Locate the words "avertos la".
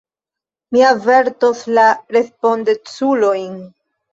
0.91-1.85